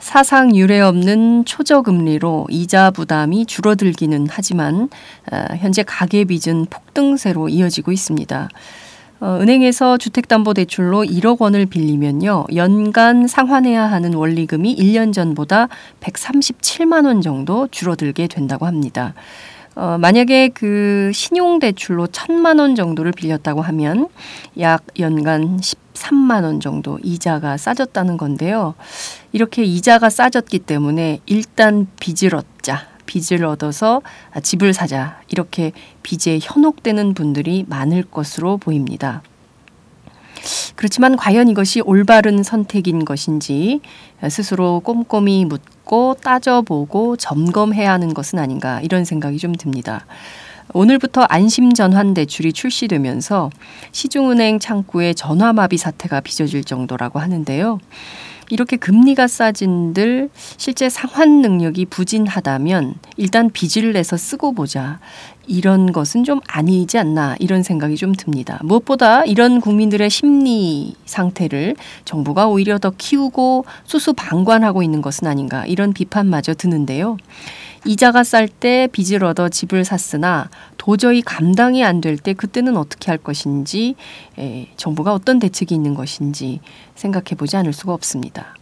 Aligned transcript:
사상 0.00 0.56
유례 0.56 0.80
없는 0.80 1.44
초저금리로 1.44 2.48
이자 2.50 2.90
부담이 2.90 3.46
줄어들기는 3.46 4.26
하지만 4.28 4.88
어, 5.30 5.54
현재 5.58 5.84
가계 5.84 6.24
빚은 6.24 6.66
폭등세로 6.70 7.50
이어지고 7.50 7.92
있습니다. 7.92 8.48
어, 9.20 9.38
은행에서 9.40 9.96
주택담보대출로 9.98 11.04
1억 11.04 11.40
원을 11.40 11.66
빌리면요. 11.66 12.46
연간 12.56 13.28
상환해야 13.28 13.84
하는 13.84 14.14
원리금이 14.14 14.74
1년 14.74 15.12
전보다 15.12 15.68
137만 16.00 17.06
원 17.06 17.20
정도 17.20 17.68
줄어들게 17.70 18.26
된다고 18.26 18.66
합니다. 18.66 19.14
어, 19.76 19.98
만약에 19.98 20.48
그 20.48 21.10
신용대출로 21.14 22.08
천만 22.08 22.58
원 22.58 22.74
정도를 22.74 23.12
빌렸다고 23.12 23.62
하면 23.62 24.08
약 24.58 24.84
연간 24.98 25.58
13만 25.58 26.44
원 26.44 26.60
정도 26.60 26.98
이자가 27.02 27.56
싸졌다는 27.56 28.16
건데요. 28.16 28.74
이렇게 29.32 29.62
이자가 29.62 30.10
싸졌기 30.10 30.60
때문에 30.60 31.20
일단 31.26 31.86
빚을 32.00 32.34
얻자. 32.34 32.88
빚을 33.06 33.44
얻어서 33.44 34.02
집을 34.42 34.72
사자. 34.72 35.20
이렇게 35.28 35.72
빚에 36.02 36.38
현혹되는 36.40 37.14
분들이 37.14 37.64
많을 37.68 38.02
것으로 38.04 38.56
보입니다. 38.58 39.22
그렇지만 40.76 41.16
과연 41.16 41.48
이것이 41.48 41.80
올바른 41.80 42.42
선택인 42.42 43.04
것인지 43.04 43.80
스스로 44.28 44.80
꼼꼼히 44.80 45.44
묻고 45.44 46.16
따져보고 46.22 47.16
점검해야 47.16 47.92
하는 47.92 48.14
것은 48.14 48.38
아닌가 48.38 48.80
이런 48.80 49.04
생각이 49.04 49.38
좀 49.38 49.54
듭니다. 49.54 50.06
오늘부터 50.72 51.22
안심전환 51.22 52.14
대출이 52.14 52.52
출시되면서 52.52 53.50
시중은행 53.92 54.60
창구에 54.60 55.14
전화마비 55.14 55.76
사태가 55.76 56.20
빚어질 56.20 56.64
정도라고 56.64 57.18
하는데요. 57.18 57.80
이렇게 58.50 58.76
금리가 58.76 59.28
싸진들 59.28 60.30
실제 60.56 60.88
상환 60.88 61.40
능력이 61.40 61.86
부진하다면 61.86 62.94
일단 63.16 63.50
빚을 63.50 63.92
내서 63.92 64.16
쓰고 64.16 64.52
보자. 64.52 64.98
이런 65.46 65.90
것은 65.90 66.22
좀 66.22 66.40
아니지 66.46 66.96
않나 66.96 67.34
이런 67.40 67.64
생각이 67.64 67.96
좀 67.96 68.14
듭니다. 68.14 68.60
무엇보다 68.62 69.24
이런 69.24 69.60
국민들의 69.60 70.08
심리 70.08 70.94
상태를 71.06 71.74
정부가 72.04 72.46
오히려 72.46 72.78
더 72.78 72.92
키우고 72.96 73.64
수수방관하고 73.84 74.84
있는 74.84 75.02
것은 75.02 75.26
아닌가 75.26 75.66
이런 75.66 75.92
비판마저 75.92 76.54
드는데요. 76.54 77.16
이자가 77.86 78.24
쌀 78.24 78.46
때 78.48 78.88
빚을 78.92 79.24
얻어 79.24 79.48
집을 79.48 79.84
샀으나 79.84 80.50
도저히 80.76 81.22
감당이 81.22 81.82
안 81.84 82.00
될 82.00 82.16
때 82.18 82.34
그때는 82.34 82.76
어떻게 82.76 83.10
할 83.10 83.18
것인지 83.18 83.94
에, 84.38 84.68
정부가 84.76 85.14
어떤 85.14 85.38
대책이 85.38 85.74
있는 85.74 85.94
것인지 85.94 86.60
생각해 86.94 87.36
보지 87.38 87.56
않을 87.56 87.72
수가 87.72 87.92
없습니다. 87.94 88.54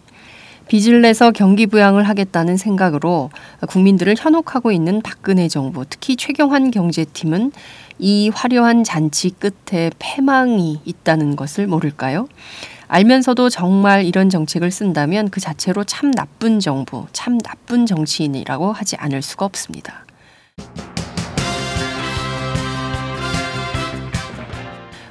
빚을 0.69 1.01
내서 1.01 1.31
경기 1.31 1.67
부양을 1.67 2.05
하겠다는 2.09 2.57
생각으로 2.59 3.31
국민들을 3.69 4.15
현혹하고 4.19 4.71
있는 4.71 5.01
박근혜 5.03 5.49
정부, 5.49 5.85
특히 5.89 6.15
최경환 6.15 6.71
경제팀은 6.71 7.53
이 7.99 8.29
화려한 8.35 8.85
잔치 8.85 9.31
끝에 9.31 9.91
패망이 9.99 10.81
있다는 10.85 11.37
것을 11.37 11.67
모를까요? 11.67 12.29
알면서도 12.89 13.51
정말 13.51 14.05
이런 14.05 14.31
정책을 14.31 14.71
쓴다면 14.71 15.29
그 15.29 15.41
자체로 15.41 15.85
참 15.85 16.11
나쁜 16.11 16.59
정부, 16.59 17.07
참 17.13 17.39
나쁜 17.39 17.85
정치인이라고 17.85 18.73
하지 18.73 18.97
않을 18.97 19.21
수가 19.21 19.45
없습니다. 19.45 20.07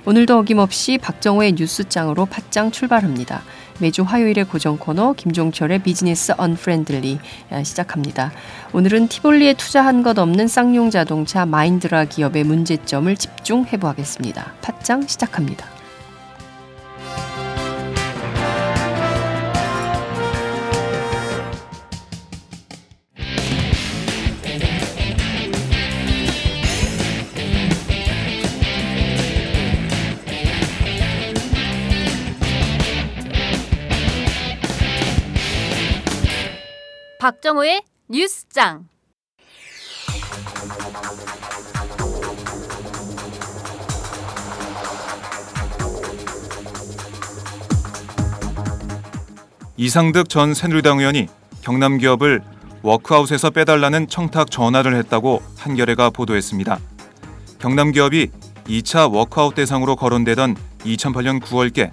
오늘도 0.05 0.39
어김없이 0.39 0.97
박정호의 0.97 1.53
뉴스장으로 1.53 2.25
팟짱 2.25 2.71
출발합니다. 2.71 3.43
매주 3.79 4.01
화요일의 4.01 4.45
고정 4.45 4.77
코너 4.77 5.13
김종철의 5.13 5.83
비즈니스 5.83 6.33
언프렌들리 6.35 7.19
시작합니다. 7.63 8.31
오늘은 8.73 9.07
티볼리에 9.07 9.53
투자한 9.53 10.01
것 10.01 10.17
없는 10.17 10.47
쌍용 10.47 10.89
자동차 10.89 11.45
마인드라 11.45 12.05
기업의 12.05 12.43
문제점을 12.45 13.15
집중해 13.15 13.77
보겠습니다. 13.77 14.53
팟짱 14.61 15.05
시작합니다. 15.07 15.76
박정호의 37.27 37.81
뉴스장. 38.07 38.87
이상득 49.75 50.29
전 50.29 50.53
새누리당 50.53 50.99
의원이 50.99 51.27
경남 51.61 51.97
기업을 51.97 52.41
워크아웃에서 52.81 53.49
빼달라는 53.49 54.07
청탁 54.07 54.49
전화를 54.49 54.95
했다고 54.95 55.41
한겨레가 55.57 56.11
보도했습니다. 56.11 56.79
경남 57.59 57.91
기업이 57.91 58.31
2차 58.67 59.13
워크아웃 59.13 59.53
대상으로 59.53 59.97
거론되던 59.97 60.55
2008년 60.85 61.41
9월께 61.41 61.91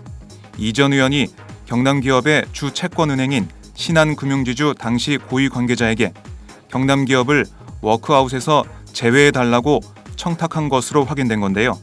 이전 0.59 0.93
의원이 0.93 1.27
경남 1.67 1.99
기업의 1.99 2.45
주 2.53 2.73
채권은행인 2.73 3.49
신한금융지주 3.75 4.75
당시 4.79 5.19
고위 5.19 5.49
관계자에게 5.49 6.13
경남 6.71 7.05
기업을 7.05 7.47
워크아웃에서 7.81 8.65
제외해 8.93 9.31
달라고 9.31 9.81
청탁한 10.17 10.69
것으로 10.69 11.05
확인된 11.05 11.41
건데요. 11.41 11.79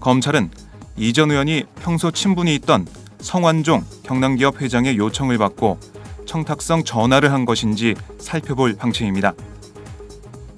검찰은 0.00 0.50
이 0.96 1.12
전 1.12 1.30
의원이 1.30 1.64
평소 1.82 2.10
친분이 2.10 2.54
있던 2.56 2.86
성완종 3.20 3.84
경남기업 4.04 4.60
회장의 4.60 4.96
요청을 4.96 5.36
받고 5.38 5.78
청탁성 6.26 6.84
전화를 6.84 7.32
한 7.32 7.44
것인지 7.44 7.94
살펴볼 8.18 8.74
방침입니다. 8.76 9.34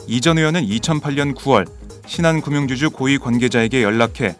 이 0.06 0.20
전 0.20 0.38
의원은 0.38 0.62
2008년 0.66 1.34
9월 1.34 1.66
신한금융주주 2.06 2.90
고위 2.90 3.18
관계자에게 3.18 3.82
연락해 3.82 4.36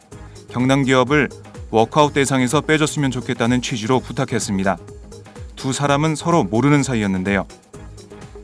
경남기업을 0.51 1.29
워크아웃 1.71 2.15
대상에서 2.15 2.63
빼줬으면 2.63 3.11
좋겠다는 3.11 3.61
취지로 3.61 4.01
부탁했습니다. 4.01 4.79
두 5.59 5.73
사람은 5.73 6.15
서로 6.15 6.45
모르는 6.45 6.83
사이였는데요. 6.83 7.47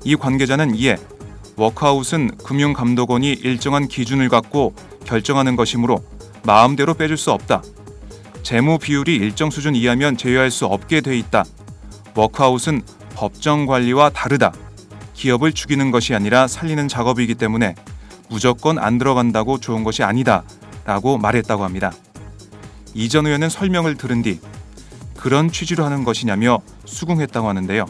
이 0.03 0.17
관계자는 0.17 0.75
이에 0.75 0.99
워크아웃은 1.57 2.39
금융감독원이 2.39 3.33
일정한 3.33 3.87
기준을 3.87 4.29
갖고 4.29 4.75
결정하는 5.05 5.55
것이므로 5.55 6.05
마음대로 6.43 6.93
빼줄 6.93 7.17
수 7.17 7.31
없다. 7.31 7.63
재무 8.43 8.79
비율이 8.79 9.15
일정 9.15 9.49
수준 9.51 9.77
이하면 9.77 10.17
제외할 10.17 10.51
수 10.51 10.67
없게 10.67 11.01
돼 11.01 11.17
있다. 11.17 11.45
워크아웃은 12.17 12.83
법정 13.15 13.65
관리와 13.65 14.11
다르다. 14.11 14.53
기업을 15.15 15.53
죽이는 15.53 15.93
것이 15.93 16.15
아니라 16.15 16.49
살리는 16.49 16.89
작업이기 16.89 17.37
때문에 17.37 17.77
무조건 18.29 18.79
안 18.79 18.99
들어간다고 18.99 19.61
좋은 19.61 19.85
것이 19.85 20.03
아니다. 20.03 20.43
라고 20.85 21.17
말했다고 21.17 21.63
합니다. 21.63 21.93
이전 22.93 23.27
의원은 23.27 23.49
설명을 23.49 23.97
들은 23.97 24.23
뒤 24.23 24.41
그런 25.17 25.51
취지로 25.51 25.85
하는 25.85 26.05
것이냐며 26.05 26.59
수긍했다고 26.85 27.49
하는데요. 27.49 27.87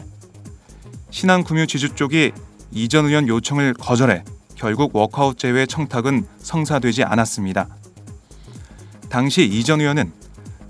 신한금융 1.09 1.67
지주 1.67 1.95
쪽이 1.95 2.31
이전 2.71 3.05
의원 3.05 3.27
요청을 3.27 3.73
거절해 3.73 4.23
결국 4.55 4.95
워크아웃 4.95 5.37
제외 5.37 5.65
청탁은 5.65 6.25
성사되지 6.39 7.03
않았습니다. 7.03 7.67
당시 9.09 9.45
이전 9.45 9.81
의원은 9.81 10.11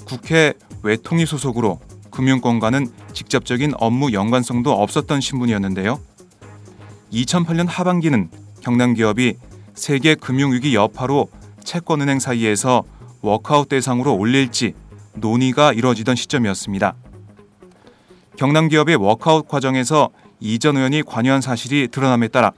국회 0.05 0.53
외통위 0.83 1.25
소속으로 1.25 1.79
금융권과는 2.11 2.91
직접적인 3.13 3.73
업무 3.77 4.13
연관성도 4.13 4.71
없었던 4.71 5.19
신분이었는데요. 5.21 5.99
2008년 7.11 7.65
하반기는 7.67 8.29
경남 8.61 8.93
기업이 8.93 9.35
세계 9.73 10.15
금융위기 10.15 10.75
여파로 10.75 11.29
채권은행 11.63 12.19
사이에서 12.19 12.83
워크아웃 13.21 13.69
대상으로 13.69 14.15
올릴지 14.15 14.73
논의가 15.15 15.73
이뤄지던 15.73 16.15
시점이었습니다. 16.15 16.95
경남 18.37 18.67
기업의 18.67 18.95
워크아웃 18.97 19.47
과정에서 19.47 20.09
이전 20.39 20.77
의원이 20.77 21.03
관여한 21.03 21.41
사실이 21.41 21.87
드러남에 21.89 22.27
따라 22.27 22.51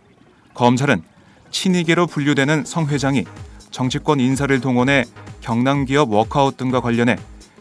검찰은 0.53 1.03
친이계로 1.51 2.07
분류되는 2.07 2.65
성 2.65 2.87
회장이 2.87 3.25
정치권 3.71 4.19
인사를 4.19 4.59
동원해 4.59 5.05
경남 5.41 5.85
기업 5.85 6.11
워크아웃 6.11 6.57
등과 6.57 6.81
관련해 6.81 7.17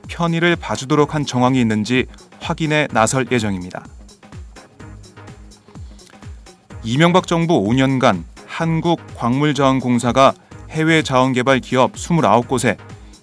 편의를 0.09 0.57
봐주도록 0.57 1.15
한 1.15 1.27
정황이 1.27 1.61
있는지 1.61 2.07
확인에 2.41 2.89
나설 2.93 3.27
예정입니다. 3.31 3.85
이명박 6.85 7.27
정부 7.27 7.61
5년간 7.69 8.23
한국광물자원공사가 8.47 10.33
해외 10.71 11.03
자원개발 11.03 11.61
기업 11.61 11.93
29곳에 11.93 12.77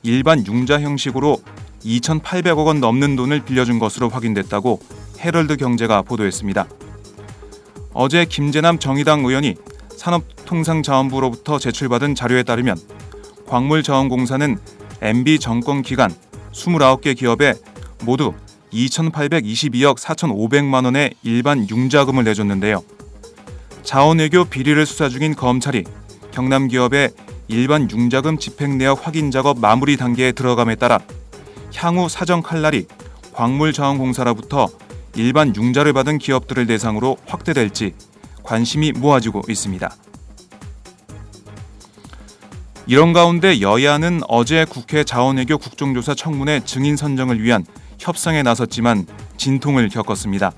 일반 0.04 0.46
융자 0.46 0.80
형식으로 0.80 1.42
2,800억 1.86 2.66
원 2.66 2.80
넘는 2.80 3.16
돈을 3.16 3.44
빌려준 3.46 3.80
것으로 3.80 4.10
확인됐다고 4.10 4.80
헤럴드 5.20 5.58
경제가 5.58 6.02
보도했습니다. 6.02 6.68
어제 7.94 8.26
김재남 8.26 8.80
정의당 8.80 9.26
의원이 9.26 9.56
산업통상자원부로부터 9.98 11.60
제출받은 11.60 12.16
자료에 12.16 12.44
따르면 12.44 12.78
광물자원공사는 13.48 14.58
MB 15.02 15.40
정권 15.40 15.82
기간 15.82 16.14
29개 16.52 17.16
기업에 17.18 17.54
모두 18.04 18.34
2,822억 18.74 19.98
4,500만 19.98 20.86
원의 20.86 21.14
일반 21.24 21.70
융자금을 21.70 22.24
내줬는데요. 22.24 22.84
자원외교 23.84 24.46
비리를 24.46 24.84
수사 24.86 25.10
중인 25.10 25.36
검찰이 25.36 25.84
경남 26.32 26.68
기업의 26.68 27.12
일반 27.48 27.90
융자금 27.92 28.38
집행 28.38 28.78
내역 28.78 29.06
확인 29.06 29.30
작업 29.30 29.60
마무리 29.60 29.98
단계에 29.98 30.32
들어감에 30.32 30.76
따라 30.76 31.00
향후 31.76 32.10
사정 32.10 32.42
칼날이 32.42 32.88
광물자원공사로부터 33.34 34.70
일반 35.16 35.56
융자를 35.56 35.94
받은 35.94 36.18
기업들을 36.18 36.66
대상으로 36.68 37.18
확대될지 37.26 37.94
관심이 38.44 38.92
모아지고 38.92 39.42
있습니다. 39.48 39.96
이런 42.86 43.14
가운데 43.14 43.62
여야는 43.62 44.22
어제 44.28 44.66
국회 44.66 45.04
자원외교 45.04 45.58
국정조사 45.58 46.16
청문회 46.16 46.62
증인 46.66 46.98
선정을 46.98 47.42
위한 47.42 47.66
협상에 47.98 48.44
나섰지만 48.44 49.08
진통을 49.38 49.88
겪었습니다. 49.90 50.52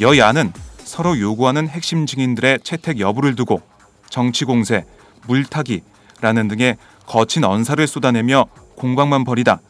여야는 0.00 0.52
서로 0.78 1.18
요구하는 1.18 1.68
핵심 1.68 2.06
증인들의 2.06 2.60
채택 2.62 3.00
여부를 3.00 3.34
두고 3.34 3.62
정치 4.10 4.44
공세, 4.44 4.84
물타기라는 5.26 6.48
등의 6.48 6.76
거친 7.06 7.42
언사를 7.42 7.84
쏟아내며 7.84 8.46
공방만 8.76 9.24
벌이다 9.24 9.60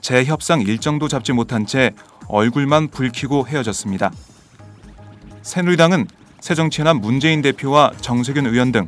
재협상 0.00 0.62
일정도 0.62 1.08
잡지 1.08 1.32
못한 1.32 1.66
채 1.66 1.92
얼굴만 2.28 2.88
붉히고 2.88 3.48
헤어졌습니다. 3.48 4.10
새누리당은 5.42 6.06
새정치연합 6.40 6.98
문재인 6.98 7.42
대표와 7.42 7.92
정세균 8.00 8.46
의원 8.46 8.72
등 8.72 8.86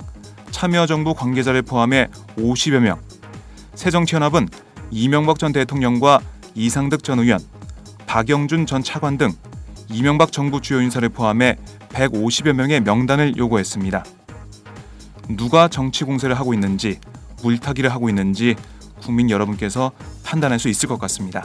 참여정부 0.51 1.15
관계자를 1.15 1.63
포함해 1.63 2.09
50여 2.37 2.81
명, 2.81 3.01
새정치연합은 3.75 4.49
이명박 4.91 5.39
전 5.39 5.53
대통령과 5.53 6.21
이상득 6.55 7.03
전 7.03 7.21
의원, 7.21 7.41
박영준 8.07 8.67
전 8.67 8.83
차관 8.83 9.19
등 9.19 9.33
이명박 9.89 10.33
정부 10.33 10.61
주요 10.61 10.81
인사를 10.81 11.09
포함해 11.09 11.57
150여 11.91 12.53
명의 12.53 12.81
명단을 12.81 13.37
요구했습니다. 13.37 14.05
누가 15.37 15.69
정치 15.69 16.05
공세를 16.05 16.39
하고 16.39 16.55
있는지, 16.55 16.99
물타기를 17.43 17.91
하고 17.91 18.09
있는지 18.09 18.55
국민 19.01 19.31
여러분께서 19.31 19.93
판단할 20.31 20.61
수 20.61 20.69
있을 20.69 20.89
것 20.89 20.99
같습니다. 21.01 21.45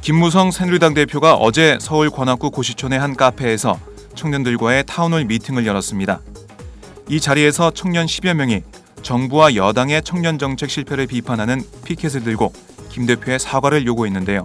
김무성 0.00 0.50
새누리당 0.50 0.92
대표가 0.92 1.34
어제 1.34 1.78
서울 1.80 2.10
관악구 2.10 2.50
고시촌의 2.50 2.98
한 2.98 3.14
카페에서 3.14 3.78
청년들과의 4.16 4.84
town 4.86 5.05
hall 5.05 5.24
미팅을 5.24 5.66
열었습니다. 5.66 6.20
이 7.08 7.20
자리에서 7.20 7.70
청년 7.70 8.06
10여 8.06 8.34
명이 8.34 8.62
정부와 9.02 9.54
여당의 9.54 10.02
청년 10.02 10.38
정책 10.38 10.68
실패를 10.68 11.06
비판하는 11.06 11.62
피켓을 11.84 12.24
들고 12.24 12.52
김 12.88 13.06
대표의 13.06 13.38
사과를 13.38 13.86
요구했는데요. 13.86 14.42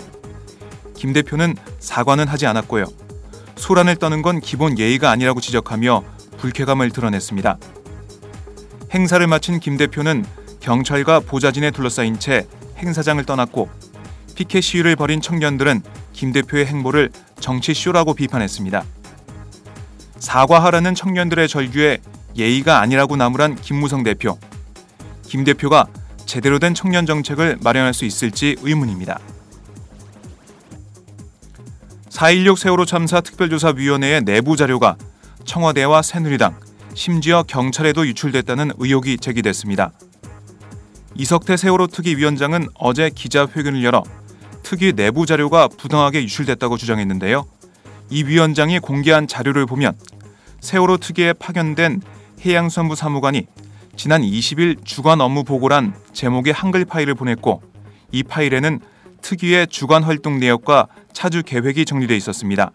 김 0.96 1.13
대표는 1.13 1.56
사과는 1.79 2.27
하지 2.27 2.46
않았고요. 2.46 2.86
소란을 3.56 3.96
떠는 3.96 4.22
건 4.22 4.39
기본 4.39 4.77
예의가 4.77 5.10
아니라고 5.10 5.41
지적하며 5.41 6.03
불쾌감을 6.38 6.91
드러냈습니다. 6.91 7.58
행사를 8.94 9.25
마친 9.27 9.60
김 9.60 9.77
대표는 9.77 10.25
경찰과 10.69 11.21
보좌진에 11.21 11.71
둘러싸인 11.71 12.19
채 12.19 12.45
행사장을 12.77 13.25
떠났고 13.25 13.71
피켓 14.35 14.61
시위를 14.61 14.95
벌인 14.95 15.19
청년들은 15.19 15.81
김 16.13 16.31
대표의 16.31 16.67
행보를 16.67 17.09
정치 17.39 17.73
쇼라고 17.73 18.13
비판했습니다. 18.13 18.83
사과하라는 20.19 20.93
청년들의 20.93 21.47
절규에 21.47 21.97
예의가 22.35 22.81
아니라고 22.81 23.15
나무란 23.15 23.55
김무성 23.55 24.03
대표. 24.03 24.38
김 25.23 25.43
대표가 25.43 25.88
제대로 26.27 26.59
된 26.59 26.75
청년 26.75 27.07
정책을 27.07 27.57
마련할 27.63 27.95
수 27.95 28.05
있을지 28.05 28.55
의문입니다. 28.61 29.17
4.16 32.11 32.57
세월호 32.57 32.85
참사 32.85 33.21
특별조사위원회의 33.21 34.21
내부 34.21 34.55
자료가 34.55 34.97
청와대와 35.45 36.03
새누리당, 36.03 36.59
심지어 36.93 37.41
경찰에도 37.41 38.05
유출됐다는 38.05 38.73
의혹이 38.77 39.17
제기됐습니다. 39.17 39.93
이석태 41.19 41.57
세월호 41.57 41.88
특위 41.88 42.15
위원장은 42.15 42.69
어제 42.75 43.09
기자회견을 43.09 43.83
열어 43.83 44.03
특위 44.63 44.93
내부 44.93 45.25
자료가 45.25 45.67
부당하게 45.67 46.23
유출됐다고 46.23 46.77
주장했는데요. 46.77 47.45
이 48.09 48.23
위원장이 48.23 48.79
공개한 48.79 49.27
자료를 49.27 49.65
보면 49.65 49.97
세월호 50.61 50.95
특위에 50.95 51.33
파견된 51.33 52.01
해양수산부 52.45 52.95
사무관이 52.95 53.47
지난 53.97 54.21
20일 54.21 54.85
주간 54.85 55.19
업무 55.19 55.43
보고란 55.43 55.93
제목의 56.13 56.53
한글 56.53 56.85
파일을 56.85 57.15
보냈고 57.15 57.61
이 58.13 58.23
파일에는 58.23 58.79
특위의 59.21 59.67
주간 59.67 60.03
활동 60.03 60.39
내역과 60.39 60.88
차주 61.11 61.43
계획이 61.43 61.83
정리돼 61.83 62.15
있었습니다. 62.15 62.71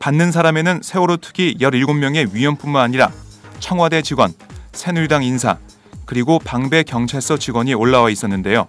받는 0.00 0.32
사람에는 0.32 0.80
세월호 0.82 1.18
특위 1.18 1.58
17명의 1.58 2.32
위원뿐만 2.32 2.82
아니라 2.82 3.12
청와대 3.60 4.00
직원, 4.00 4.32
새누리당 4.72 5.22
인사, 5.22 5.58
그리고 6.06 6.38
방배 6.38 6.84
경찰서 6.84 7.36
직원이 7.36 7.74
올라와 7.74 8.08
있었는데요. 8.08 8.66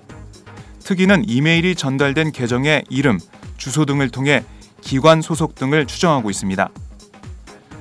특위는 0.84 1.24
이메일이 1.28 1.76
전달된 1.76 2.32
계정의 2.32 2.84
이름, 2.90 3.20
주소 3.58 3.86
등을 3.86 4.10
통해 4.10 4.44
기관 4.82 5.22
소속 5.22 5.56
등을 5.56 5.86
추정하고 5.86 6.30
있습니다. 6.30 6.70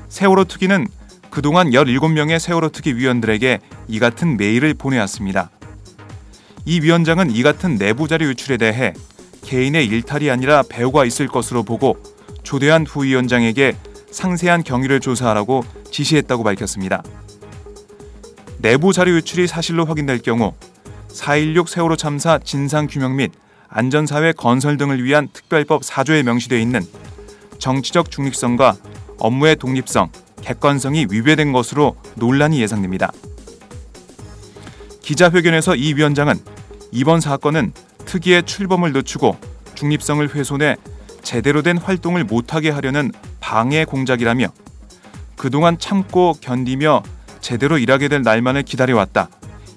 세월호 0.09 0.45
특위는 0.45 0.87
그동안 1.31 1.71
17명의 1.71 2.39
세월호 2.39 2.71
특위 2.71 2.95
위원들에게 2.95 3.59
이 3.89 3.99
같은 3.99 4.37
메일을 4.37 4.75
보내왔습니다. 4.75 5.51
이 6.65 6.81
위원장은 6.81 7.31
이 7.31 7.43
같은 7.43 7.77
내부 7.79 8.09
자료 8.09 8.27
유출에 8.27 8.57
대해 8.57 8.93
개인의 9.43 9.87
일탈이 9.87 10.31
아니라 10.31 10.63
배우가 10.69 11.05
있을 11.05 11.29
것으로 11.29 11.63
보고 11.63 11.97
조대한 12.43 12.85
부위원장에게 12.85 13.77
상세한 14.11 14.65
경위를 14.65 14.99
조사하라고 15.01 15.63
지시했다고 15.91 16.43
밝혔습니다. 16.43 17.03
내부 18.59 18.93
자료 18.93 19.13
유출이 19.13 19.47
사실로 19.47 19.85
확인될 19.85 20.21
경우 20.21 20.55
4.16 21.09 21.69
세월호 21.69 21.97
참사 21.97 22.39
진상 22.39 22.87
규명 22.87 23.17
및 23.17 23.33
안전사회 23.69 24.33
건설 24.33 24.77
등을 24.77 25.03
위한 25.03 25.29
특별법 25.33 25.83
4조에 25.83 26.23
명시되어 26.23 26.59
있는 26.59 26.81
정치적 27.59 28.11
중립성과 28.11 28.77
업무의 29.19 29.57
독립성, 29.57 30.11
객관성이 30.43 31.07
위배된 31.11 31.53
것으로 31.53 31.97
논란이 32.17 32.61
예상됩니다. 32.61 33.13
기자회견에서 35.01 35.77
이 35.77 35.95
위원장은 35.95 36.35
이번 36.93 37.21
사건은 37.21 37.73
특위의 38.05 38.45
출범을 38.45 38.93
늦추고 38.93 39.37
중립성을 39.75 40.35
훼손해 40.35 40.77
제대로 41.23 41.63
된 41.63 41.77
활동을 41.77 42.25
못하게 42.25 42.71
하려는 42.71 43.13
방해 43.41 43.85
공작이라며 43.85 44.47
그동안 45.37 45.79
참고 45.79 46.35
견디며 46.41 47.03
제대로 47.41 47.79
일하게 47.79 48.09
될 48.09 48.23
날만을 48.23 48.63
기다려왔다. 48.63 49.29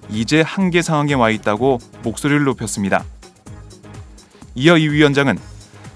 이제 0.10 0.42
한계 0.42 0.82
상황에 0.82 1.14
와 1.14 1.30
있다고 1.30 1.80
목소리를 2.04 2.44
높였습니다. 2.44 3.04
이어 4.56 4.78
이 4.78 4.90
위원장은 4.90 5.38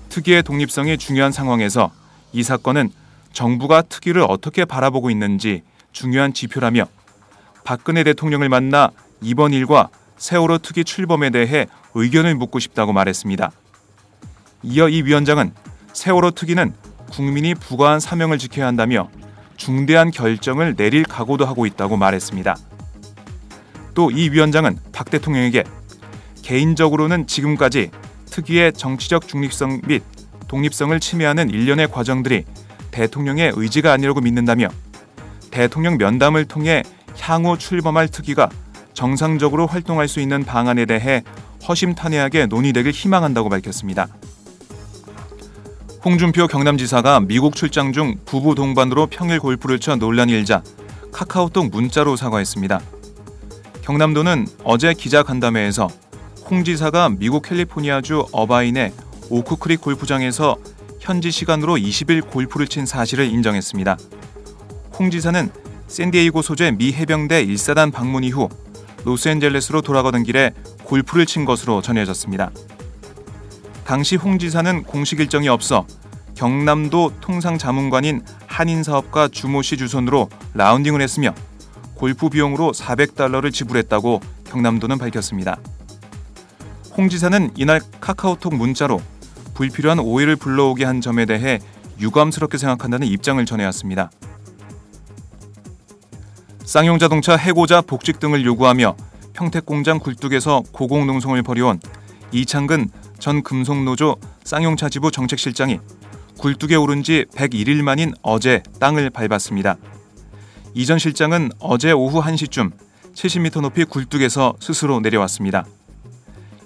특위의 0.10 0.44
독립성이 0.44 0.98
중요한 0.98 1.32
상황에서 1.32 1.92
이 2.32 2.44
사건은 2.44 2.92
정부가 3.32 3.82
특위를 3.82 4.24
어떻게 4.28 4.64
바라보고 4.66 5.10
있는지 5.10 5.64
중요한 5.92 6.34
지표라며 6.34 6.86
박근혜 7.64 8.04
대통령을 8.04 8.50
만나 8.50 8.92
이번 9.22 9.54
일과 9.54 9.90
세월호 10.18 10.60
특위 10.60 10.84
출범에 10.84 11.32
대해 11.32 11.66
의견을 11.96 12.36
묻고 12.36 12.60
싶다고 12.60 12.94
말했습니다. 12.94 13.52
이어 14.64 14.90
이 14.90 15.02
위원장은 15.02 15.54
세월호 15.94 16.32
특위는 16.32 16.74
국민이 17.12 17.56
부과한 17.56 18.00
사명을 18.00 18.38
지켜야 18.38 18.68
한다며 18.68 19.10
중대한 19.64 20.12
결정을 20.12 20.76
내릴 20.76 21.04
각오도 21.06 21.46
하고 21.46 21.66
있다고 21.66 21.96
말했습니다. 21.96 22.58
또 23.94 24.12
이 24.12 24.30
위원장은 24.30 24.78
박 24.92 25.10
대통령에게 25.10 25.64
개인적으로는 26.42 27.28
지금까지 27.28 27.90
특위의 28.26 28.74
정치적 28.74 29.26
중립성 29.26 29.84
및 29.88 30.04
독립성을 30.50 31.00
침해하는 31.00 31.50
일련의 31.50 31.90
과정들이 31.90 32.44
대통령의 32.92 33.54
의지가 33.56 33.94
아니라고 33.94 34.20
믿는다며 34.20 34.68
대통령 35.50 35.96
면담을 35.98 36.44
통해 36.44 36.84
향후 37.22 37.58
출범할 37.58 38.10
특위가 38.10 38.50
정상적으로 38.94 39.66
활동할 39.66 40.10
수 40.10 40.20
있는 40.20 40.44
방안에 40.44 40.86
대해 40.86 41.24
허심탄회하게 41.70 42.48
논의되길 42.48 42.92
희망한다고 42.92 43.48
밝혔습니다. 43.48 44.08
홍준표 46.06 46.48
경남지사가 46.48 47.22
미국 47.22 47.56
출장 47.56 47.94
중 47.94 48.18
부부 48.26 48.56
동반으로 48.56 49.08
평일 49.08 49.40
골프를 49.40 49.80
쳐 49.80 49.96
논란이 49.96 50.34
일자 50.34 50.62
카카오톡 51.14 51.70
문자로 51.70 52.18
사과했습니다. 52.18 52.82
경남도는 53.84 54.48
어제 54.66 54.94
기자간담회에서 54.94 55.88
홍 56.52 56.66
지사가 56.66 57.08
미국 57.08 57.44
캘리포니아주 57.44 58.26
어바인의 58.34 58.92
오크크릭 59.30 59.80
골프장에서 59.80 60.58
현지 61.00 61.32
시간으로 61.32 61.76
20일 61.76 62.30
골프를 62.30 62.68
친 62.68 62.86
사실을 62.86 63.26
인정했습니다. 63.28 63.98
홍 65.00 65.10
지사는 65.10 65.50
샌디에이고 65.88 66.42
소재 66.42 66.72
미 66.72 66.92
해병대 66.92 67.46
1사단 67.46 67.94
방문 67.94 68.26
이후 68.26 68.50
로스앤젤레스로 69.06 69.82
돌아가던 69.82 70.24
길에 70.24 70.52
골프를 70.84 71.26
친 71.26 71.46
것으로 71.46 71.82
전해졌습니다. 71.82 72.52
당시 73.86 74.16
홍 74.16 74.40
지사는 74.40 74.84
공식 74.84 75.20
일정이 75.20 75.50
없어 75.50 75.86
경남도 76.36 77.14
통상자문관인 77.22 78.24
한인사업가 78.48 79.28
주모 79.28 79.62
씨 79.62 79.78
주선으로 79.78 80.30
라운딩을 80.54 81.02
했으며 81.02 81.34
골프 81.96 82.30
비용으로 82.30 82.72
400달러를 82.72 83.54
지불했다고 83.54 84.22
경남도는 84.46 84.98
밝혔습니다. 84.98 85.58
홍 86.98 87.10
지사는 87.10 87.52
이날 87.56 87.82
카카오톡 88.02 88.56
문자로 88.56 89.02
불필요한 89.54 90.00
오해를 90.00 90.36
불러오게 90.36 90.86
한 90.86 91.02
점에 91.02 91.26
대해 91.26 91.60
유감스럽게 92.00 92.58
생각한다는 92.58 93.08
입장을 93.08 93.44
전해왔습니다. 93.46 94.12
쌍용자동차 96.66 97.36
해고자 97.36 97.82
복직 97.82 98.20
등을 98.20 98.46
요구하며 98.46 98.96
평택공장 99.34 100.00
굴뚝에서 100.00 100.64
고공농성을 100.72 101.42
벌여온 101.44 101.80
이창근 102.34 102.90
전 103.20 103.44
금속노조 103.44 104.18
쌍용차 104.44 104.90
지부 104.90 105.12
정책실장이 105.12 105.80
굴뚝에 106.40 106.76
오른 106.76 107.04
지 107.04 107.26
101일 107.36 107.84
만인 107.84 108.12
어제 108.24 108.64
땅을 108.80 109.12
밟았습니다. 109.12 109.78
이 110.74 110.86
전 110.88 110.98
실장은 110.98 111.52
어제 111.60 111.92
오후 111.92 112.22
1시쯤 112.24 112.72
70m 113.14 113.62
높이 113.62 113.86
굴뚝에서 113.86 114.56
스스로 114.60 115.00
내려왔습니다. 115.00 115.66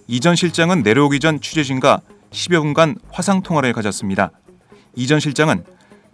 이 0.07 0.21
전 0.21 0.37
실장은 0.37 0.83
내려오기 0.83 1.19
전 1.19 1.41
취재진과 1.41 1.99
10여 2.31 2.61
분간 2.61 2.95
화상 3.11 3.41
통화를 3.43 3.73
가졌습니다. 3.73 4.31
이 4.95 5.05
전 5.05 5.19
실장은 5.19 5.65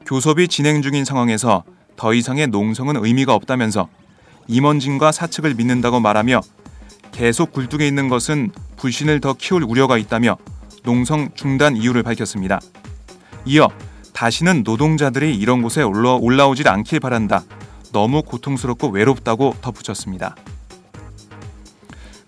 교섭이 0.07 0.47
진행 0.47 0.81
중인 0.81 1.05
상황에서 1.05 1.63
더 1.95 2.15
이상의 2.15 2.47
농성은 2.47 2.97
의미가 3.05 3.35
없다면서 3.35 3.87
임원진과 4.47 5.11
사측을 5.11 5.53
믿는다고 5.53 5.99
말하며 5.99 6.41
계속 7.13 7.53
굴뚝에 7.53 7.87
있는 7.87 8.09
것은 8.09 8.51
불신을 8.75 9.21
더 9.21 9.33
키울 9.33 9.63
우려가 9.63 9.97
있다며 9.97 10.35
농성 10.83 11.29
중단 11.35 11.77
이유를 11.77 12.03
밝혔습니다. 12.03 12.59
이어 13.45 13.69
다시는 14.13 14.63
노동자들이 14.63 15.35
이런 15.35 15.61
곳에 15.61 15.81
올라, 15.81 16.15
올라오질 16.15 16.67
않길 16.67 16.99
바란다. 16.99 17.43
너무 17.93 18.23
고통스럽고 18.23 18.89
외롭다고 18.89 19.55
덧붙였습니다. 19.61 20.35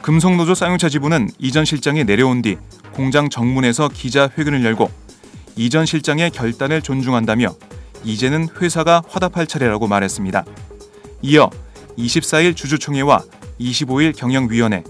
금속노조 0.01 0.53
쌍용차 0.53 0.87
지부는 0.87 1.29
이전 1.39 1.65
실장이 1.65 2.03
내려온 2.03 2.41
뒤 2.43 2.57
공장 2.93 3.29
정문에서 3.29 3.89
기자회견을 3.89 4.63
열고 4.63 4.89
이전 5.55 5.85
실장의 5.85 6.29
결단을 6.29 6.81
존중한다며 6.81 7.55
이제는 8.03 8.49
회사가 8.61 9.01
화답할 9.07 9.47
차례라고 9.47 9.87
말했습니다. 9.87 10.45
이어 11.23 11.49
24일 11.97 12.55
주주총회와 12.55 13.23
25일 13.59 14.15
경영위원회, 14.15 14.83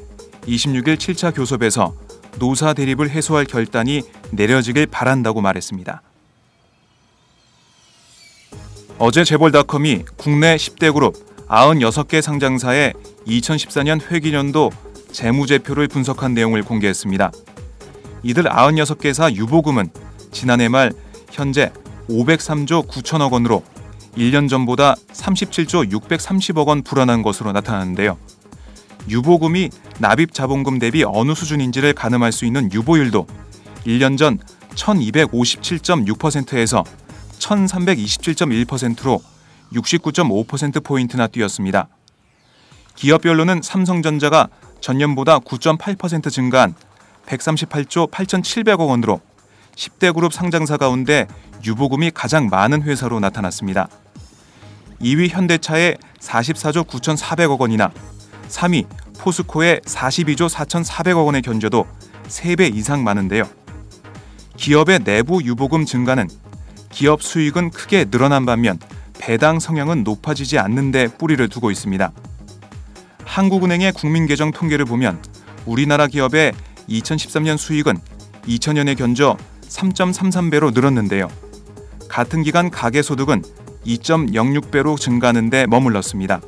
26일 0.47 0.97
7차 0.97 1.35
교섭에서 1.35 1.95
노사 2.37 2.73
대립을 2.73 3.09
해소할 3.09 3.45
결단이 3.45 4.03
내려지길 4.31 4.87
바란다고 4.87 5.41
말했습니다. 5.41 6.01
어제 8.97 9.23
재벌닷컴이 9.23 10.03
국내 10.17 10.55
10대 10.55 10.93
그룹 10.93 11.15
96개 11.47 12.21
상장사의 12.21 12.93
2014년 13.27 14.01
회기년도 14.09 14.71
재무제표를 15.11 15.87
분석한 15.87 16.33
내용을 16.33 16.63
공개했습니다. 16.63 17.31
이들 18.23 18.43
96개사 18.43 19.33
유보금은 19.33 19.89
지난해 20.31 20.67
말 20.67 20.91
현재 21.31 21.71
503조 22.09 22.87
9천억 22.87 23.31
원으로 23.31 23.63
1년 24.17 24.49
전보다 24.49 24.95
37조 25.13 25.91
630억 25.91 26.67
원 26.67 26.81
불어난 26.81 27.21
것으로 27.21 27.51
나타났는데요. 27.51 28.17
유보금이 29.09 29.69
납입 29.99 30.33
자본금 30.33 30.79
대비 30.79 31.03
어느 31.03 31.33
수준인지를 31.33 31.93
가늠할 31.93 32.31
수 32.31 32.45
있는 32.45 32.71
유보율도 32.71 33.27
1년 33.85 34.17
전 34.17 34.39
1257.6%에서 34.75 36.83
1327.1%로 37.39 39.21
69.5%포인트나 39.73 41.27
뛰었습니다. 41.27 41.87
기업별로는 42.95 43.61
삼성전자가 43.61 44.47
전년보다 44.81 45.39
9.8% 45.39 46.31
증가한 46.31 46.75
138조 47.25 48.11
8,700억 48.11 48.87
원으로 48.87 49.21
10대 49.75 50.13
그룹 50.13 50.33
상장사 50.33 50.77
가운데 50.77 51.27
유보금이 51.65 52.11
가장 52.11 52.47
많은 52.47 52.83
회사로 52.83 53.19
나타났습니다. 53.19 53.89
2위 55.01 55.29
현대차의 55.29 55.97
44조 56.19 56.87
9,400억 56.87 57.59
원이나 57.59 57.91
3위 58.49 58.85
포스코의 59.19 59.81
42조 59.81 60.49
4,400억 60.49 61.25
원의 61.25 61.41
견조도 61.41 61.85
3배 62.27 62.75
이상 62.75 63.03
많은데요. 63.03 63.43
기업의 64.57 64.99
내부 65.03 65.43
유보금 65.43 65.85
증가는 65.85 66.27
기업 66.89 67.21
수익은 67.21 67.71
크게 67.71 68.05
늘어난 68.05 68.45
반면 68.45 68.79
배당 69.19 69.59
성향은 69.59 70.03
높아지지 70.03 70.59
않는 70.59 70.91
데 70.91 71.07
뿌리를 71.07 71.47
두고 71.49 71.71
있습니다. 71.71 72.11
한국은행의 73.25 73.91
국민계정 73.93 74.51
통계를 74.51 74.85
보면 74.85 75.21
우리나라 75.65 76.07
기업의 76.07 76.53
2013년 76.89 77.57
수익은 77.57 77.97
2000년에 78.47 78.97
견저 78.97 79.37
3.33배로 79.61 80.73
늘었는데요. 80.73 81.27
같은 82.07 82.43
기간 82.43 82.69
가계소득은 82.69 83.41
2.06배로 83.85 84.99
증가하는 84.99 85.49
데 85.49 85.65
머물렀습니다. 85.65 86.39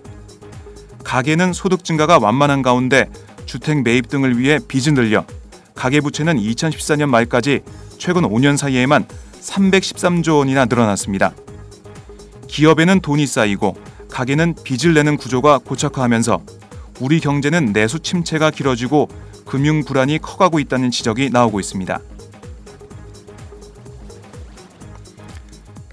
가계는 1.04 1.54
소득 1.54 1.84
증가가 1.84 2.20
완만한 2.20 2.62
가운데 2.62 3.10
주택 3.46 3.84
매입 3.84 4.10
등을 4.10 4.38
위해 4.38 4.60
빚을 4.68 4.94
늘려 4.94 5.26
가계 5.76 6.02
부채는 6.02 6.38
2014년 6.38 7.08
말까지 7.08 7.62
최근 7.98 8.24
5년 8.24 8.58
사이에만 8.58 9.06
313조 9.42 10.40
원이나 10.40 10.66
늘어났습니다. 10.66 11.34
기업에는 12.48 13.00
돈이 13.00 13.26
쌓이고 13.28 13.76
가계는 14.10 14.56
빚을 14.64 14.94
내는 14.94 15.18
구조가 15.18 15.60
고착화하면서 15.60 16.42
우리 17.00 17.20
경제는 17.20 17.74
내수 17.74 18.00
침체가 18.00 18.52
길어지고 18.52 19.08
금융 19.46 19.84
불안이 19.84 20.20
커가고 20.20 20.60
있다는 20.60 20.92
지적이 20.92 21.30
나오고 21.30 21.60
있습니다. 21.60 22.00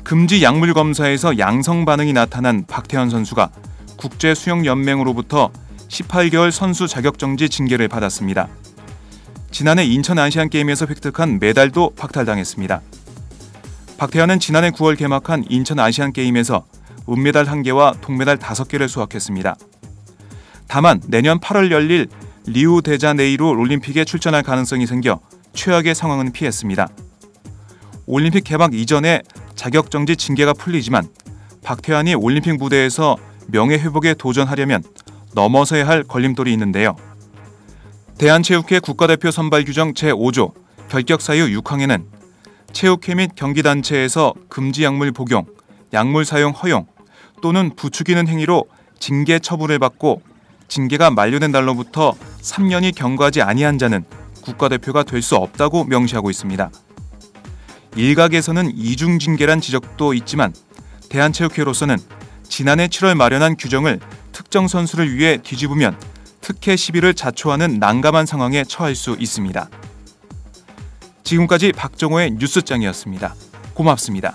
금지 0.02 0.42
약물 0.42 0.74
검사에서 0.74 1.38
양성 1.38 1.84
반응이 1.84 2.12
나타난 2.12 2.64
박태환 2.66 3.10
선수가 3.10 3.50
국제 4.04 4.34
수영 4.34 4.66
연맹으로부터 4.66 5.50
18개월 5.88 6.50
선수 6.50 6.86
자격 6.86 7.18
정지 7.18 7.48
징계를 7.48 7.88
받았습니다. 7.88 8.48
지난해 9.50 9.86
인천 9.86 10.18
아시안 10.18 10.50
게임에서 10.50 10.84
획득한 10.84 11.38
메달도 11.40 11.94
박탈당했습니다. 11.96 12.82
박태환은 13.96 14.40
지난해 14.40 14.72
9월 14.72 14.98
개막한 14.98 15.46
인천 15.48 15.78
아시안 15.78 16.12
게임에서 16.12 16.66
은메달 17.08 17.46
1개와 17.46 17.98
동메달 18.02 18.36
5개를 18.36 18.88
수확했습니다. 18.88 19.56
다만 20.68 21.00
내년 21.06 21.40
8월 21.40 21.70
열릴 21.70 22.08
리우 22.44 22.82
데자네이루 22.82 23.48
올림픽에 23.48 24.04
출전할 24.04 24.42
가능성이 24.42 24.86
생겨 24.86 25.20
최악의 25.54 25.94
상황은 25.94 26.32
피했습니다. 26.32 26.88
올림픽 28.04 28.44
개막 28.44 28.74
이전에 28.74 29.22
자격정지 29.54 30.16
징계가 30.16 30.52
풀리지만 30.52 31.08
박태환이 31.62 32.14
올림픽 32.14 32.58
무대에서 32.58 33.16
명예 33.48 33.76
회복에 33.76 34.14
도전하려면 34.14 34.82
넘어서야 35.34 35.86
할 35.86 36.02
걸림돌이 36.02 36.52
있는데요. 36.52 36.96
대한체육회 38.18 38.78
국가대표 38.78 39.30
선발 39.30 39.64
규정 39.64 39.92
제5조 39.92 40.52
결격 40.88 41.20
사유 41.20 41.46
6항에는 41.60 42.04
체육회 42.72 43.14
및 43.14 43.32
경기단체에서 43.34 44.34
금지 44.48 44.84
약물 44.84 45.12
복용, 45.12 45.46
약물 45.92 46.24
사용 46.24 46.52
허용 46.52 46.86
또는 47.42 47.74
부추기는 47.74 48.26
행위로 48.26 48.64
징계 48.98 49.38
처분을 49.38 49.78
받고 49.78 50.22
징계가 50.68 51.10
만료된 51.10 51.50
날로부터 51.50 52.14
3년이 52.40 52.94
경과하지 52.94 53.42
아니한 53.42 53.78
자는 53.78 54.04
국가대표가 54.42 55.02
될 55.02 55.22
수 55.22 55.36
없다고 55.36 55.84
명시하고 55.84 56.30
있습니다. 56.30 56.70
일각에서는 57.96 58.72
이중 58.74 59.18
징계란 59.18 59.60
지적도 59.60 60.14
있지만 60.14 60.52
대한체육회로서는 61.08 61.96
지난해 62.48 62.88
7월 62.88 63.14
마련한 63.14 63.56
규정을 63.56 64.00
특정 64.32 64.68
선수를 64.68 65.16
위해 65.16 65.38
뒤집으면 65.38 65.98
특혜 66.40 66.76
시비를 66.76 67.14
자초하는 67.14 67.78
난감한 67.78 68.26
상황에 68.26 68.64
처할 68.64 68.94
수 68.94 69.16
있습니다. 69.18 69.68
지금까지 71.22 71.72
박정호의 71.72 72.32
뉴스장이었습니다. 72.32 73.34
고맙습니다. 73.72 74.34